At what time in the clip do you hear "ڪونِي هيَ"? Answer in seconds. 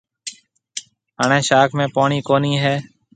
2.27-2.75